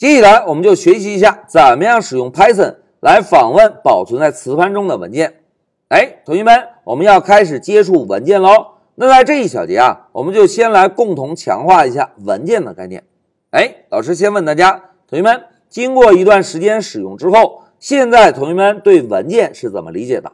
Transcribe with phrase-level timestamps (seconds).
[0.00, 5.42] 接下来我们就学习一下怎么样使用 Python 来访问保存在磁盘中的文件。
[5.88, 8.68] 哎，同学们，我们要开始接触文件喽。
[8.94, 13.04] 那在这一小节啊，我们就先来共同强化一下文件的概念。
[13.50, 20.32] 哎，老师先问大家，同学们，经过一段时间使用之后，现在同学们对文件是怎么理解的？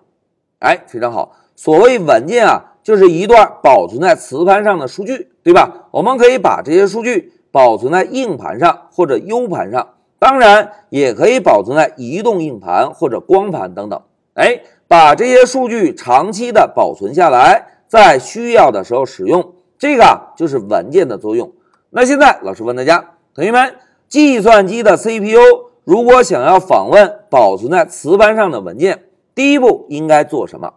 [0.61, 1.35] 哎，非常好。
[1.57, 5.89] 所谓文件啊，就是一段保存在磁盘上的数据，对吧？
[5.91, 7.33] 我们可以把这些数据。
[7.57, 13.99] 保存在硬盘上或者 U 盘上，当然也可以保存在移动硬盘或者光盘等等。
[14.35, 21.51] 哎，把这些数据长期的保存下来，在需要的时候使用，这个就是文件的作用。
[21.89, 25.39] 那现在老师问大家，同学们，计算机的 CPU
[25.85, 29.05] 如果想要访问保存在磁盘上的文件，
[29.35, 30.75] 第一步应该做什么？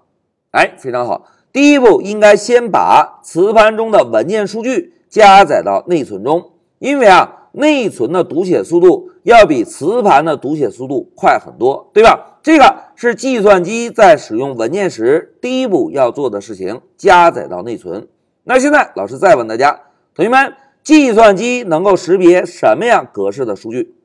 [0.52, 6.52] 哎，非常好，第一步应该先把磁盘中的文件数据加载到内存中。
[6.80, 12.40] 因为啊，内存的读写速度要比磁盘的读写速度快很多，对吧？
[12.42, 18.08] 这个是计算机在使用文件时第一步要做的事情，加载到内存。
[18.46, 19.78] 那现在老师再问大家，
[20.16, 23.96] 同学们，计算机能够识别什么样格式的数据？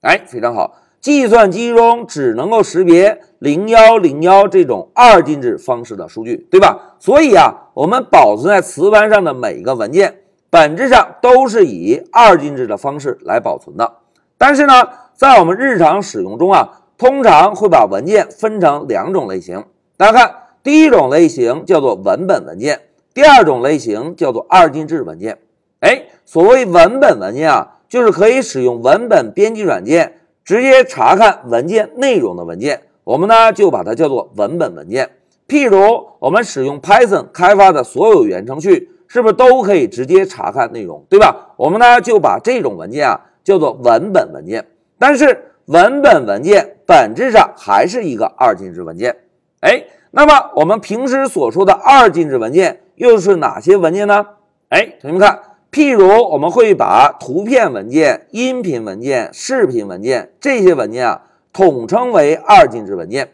[0.00, 6.96] 哎，非常好，计算机中只能够识别零幺零幺这种二进制方式的数据，对吧？
[6.98, 10.21] 所以啊，我们保存在磁盘上的每一个文件。
[10.52, 13.90] 本质上都是以二进制的方式来保存的，
[14.36, 19.64] 但是呢，在我们日常使用中啊，通常会把文件分成两种类型。
[19.96, 22.82] 大家看，第一种类型叫做文本文件，
[23.14, 25.38] 第二种类型叫做二进制文件。
[25.80, 35.12] 哎，所谓文本文件啊，就是可以使用文本编辑软件直接查看文件内容的文件，我们呢就把它叫做文本文件。
[35.48, 38.90] 譬如我们使用 Python 开发的所有源程序。
[39.12, 41.52] 是不是都可以直接查看内容，对吧？
[41.58, 44.64] 我们呢就把这种文件啊叫做文本文件。
[44.98, 49.14] 但是文本文件本质上还是一个二进制文件。
[49.60, 54.24] 哎，那么我们平时所说的二进制文件又是哪些文件呢？
[54.70, 55.40] 哎，同学们看，
[55.70, 61.22] 譬如我们会把图片文件、音频文件、视频文件这些文件啊
[61.52, 63.28] 统称为二进制文件。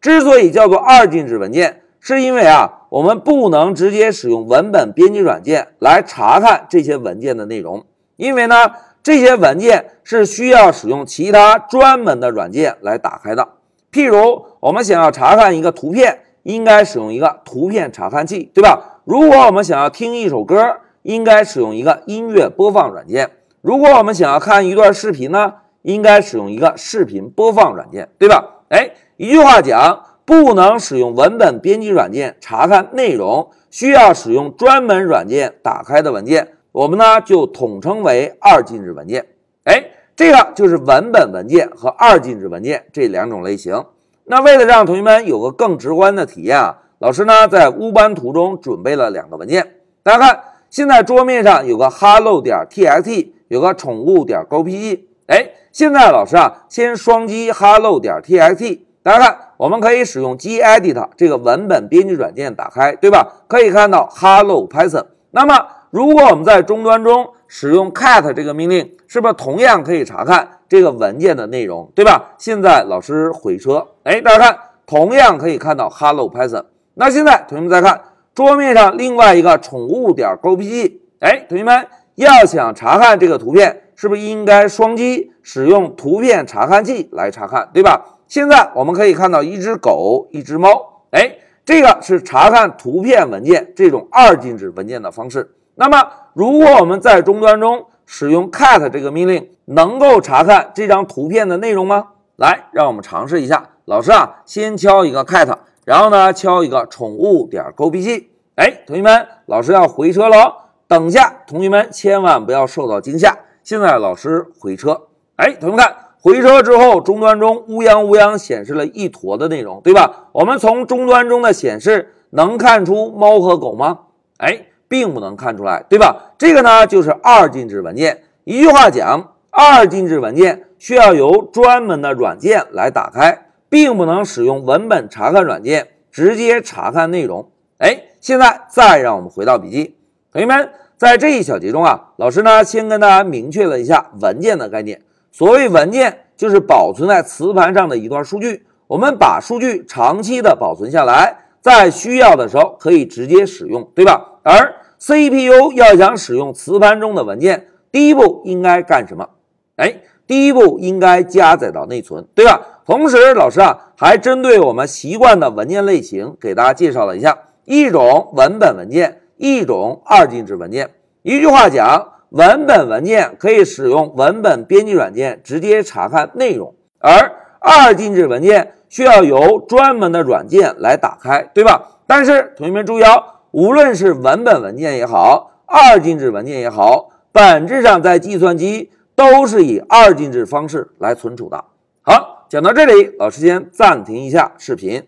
[0.00, 2.82] 之所以叫做二进制文件，是因为啊。
[2.94, 8.70] 我们不能直接使用文本编辑软件来查看这些文件的内容，因为呢，
[9.02, 13.48] 这些文件是需要使用其他专门的软件来打开的。
[13.90, 19.00] 譬如，我们想要查看一个图片，应该使用一个图片查看器，对吧？
[19.04, 23.28] 如果我们想要听一首歌，应该使用一个音乐播放软件。
[23.60, 28.60] 如果我们想要看一段视频呢，应该使用一个视频播放软件，对吧？
[28.68, 30.13] 哎，一句话讲。
[30.26, 39.26] 不能使用文本编辑软件查看内容，需要使用专门软件打开的文件，我们呢就统称为二进制文件。
[39.64, 39.84] 哎，
[40.16, 43.84] 这个就是文本文件和二进制文件这两种类型。
[44.24, 49.74] 那为了让同学们有个更直观的体验啊，老师呢在乌班图中准备了两个文件。
[50.02, 55.00] 大家看，现在桌面上有个 hello 点 txt，有个宠物点 gpg。
[55.26, 58.78] 哎，现在老师啊先双击 hello 点 txt。
[59.04, 63.44] 大家看，我们可以使用 gedit 这个文本编辑软件打开，对吧？
[63.46, 65.04] 可以看到 Hello Python。
[65.30, 65.54] 那么，
[65.90, 72.30] 如果我们在终端中使用 cat 这个命令，是不是同样可以查看这个文件的内容，对吧？
[72.38, 76.64] 现在老师回车，哎，大家看，同样可以看到 Hello Python。
[76.94, 78.00] 那现在同学们再看
[78.34, 88.02] 桌面上另外一个宠物点 gpg，哎，同学们要想查看这个图片，是不是应该双击使用图片查看器来查看，对吧？
[88.26, 91.04] 现在我们可以看到一只狗，一只猫。
[91.10, 95.54] 哎，这个是查看图片文件这种二进制文件的方式。
[95.76, 102.08] 那么，如果我们在终端中使用 cat 这个命令，能够查看这张图片的内容吗？
[102.36, 103.70] 来，让我们尝试一下。
[103.84, 108.24] 老师啊，先敲一个 cat，然后呢，敲一个宠物点 gpg。
[108.56, 113.36] 哎，同学们，老师要回车了，等下，同学们千万不要受到惊吓。
[113.62, 115.08] 现在老师回车。
[115.36, 116.03] 哎，同学们看。
[116.24, 120.30] 回车之后，终端中乌泱乌泱显示了一坨的内容，对吧？
[120.32, 123.98] 我们从终端中的显示能看出猫和狗吗？
[124.38, 126.32] 哎，并不能看出来，对吧？
[126.38, 128.22] 这个呢就是二进制文件。
[128.44, 137.50] 一句话讲，二进制文件需要由专门的软件来打开，并不能使用文本查看软件直接查看内容。
[137.76, 139.94] 哎，现在再让我们回到笔记，
[140.32, 145.02] 同学们，在这一小节中啊，老师呢先跟大家明确了一下文件的概念。
[145.36, 148.64] 所谓文件，就是保存在磁盘上的一段数据。
[148.86, 154.38] 我们把数据长期的保存下来，在需要的时候可以直接使用，对吧？
[154.44, 159.28] 而 CPU 要想使用磁盘中的文件，第一步应该干什么？
[159.74, 162.60] 哎，第一步应该加载到内存，对吧？
[162.86, 170.90] 同时，老师啊还针对我们习惯的文件类型给大家介绍了一下：一种文本文件，一种二进制文件。
[171.22, 182.00] 一句话讲，文本文件可以使用文本编辑软件直接查看内容，而二进制文件需要由专门的软件来打开，对吧？
[182.06, 183.22] 但是同学们注意哦，
[183.52, 188.90] 无论是文本文件也好，二进制文件也好，本质上在计算机。
[189.16, 191.64] 都是以二进制方式来存储的。
[192.02, 195.04] 好，讲到这里，老师先暂停一下视频。